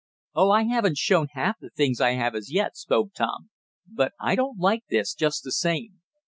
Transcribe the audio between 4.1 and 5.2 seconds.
I don't like this,